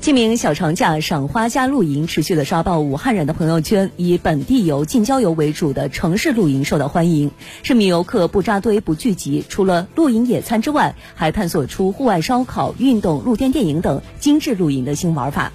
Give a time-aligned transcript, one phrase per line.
[0.00, 7.32] 清明小长假赏花加露营持续的刷爆武汉人的朋友圈以本地游近郊游为主的城市露营受到欢迎
[7.64, 15.52] 市民游客不扎堆不聚集除了露营野餐之外还探索出户外烧烤运动露天电影等精致露营的新玩法。